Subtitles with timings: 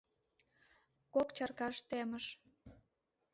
[1.13, 2.25] Кок чаркаш темыш.